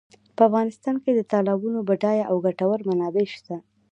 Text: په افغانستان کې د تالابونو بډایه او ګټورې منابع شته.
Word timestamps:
په 0.35 0.41
افغانستان 0.49 0.95
کې 1.03 1.11
د 1.13 1.21
تالابونو 1.31 1.79
بډایه 1.89 2.25
او 2.31 2.35
ګټورې 2.45 2.85
منابع 2.89 3.25
شته. 3.35 3.55